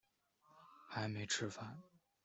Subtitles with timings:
[0.87, 1.77] 还没吃饭